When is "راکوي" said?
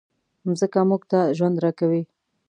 1.63-2.01